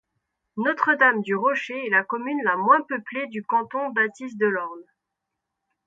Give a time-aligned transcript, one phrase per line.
[0.57, 4.81] Notre-Dame-du-Rocher est la commune la moins peuplée du canton d'Athis-de-l'Orne.